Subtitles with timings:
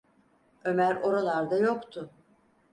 [0.63, 2.09] Ömer oralarda yoktu.